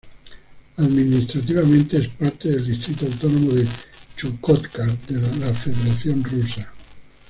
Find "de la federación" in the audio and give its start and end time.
5.07-6.23